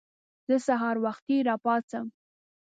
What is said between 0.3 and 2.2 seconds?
زه سهار وختي راپاڅم.